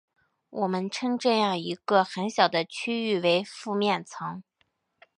[0.49, 4.41] 我们称这样一个很小的区域为附面层。